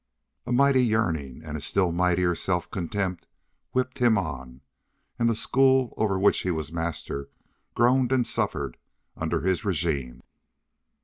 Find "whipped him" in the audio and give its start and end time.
3.71-4.17